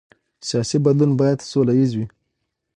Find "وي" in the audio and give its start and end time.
1.97-2.05